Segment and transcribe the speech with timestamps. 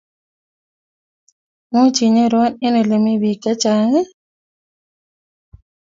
[1.73, 3.93] Much inyorwo eng ole mi biik chechang?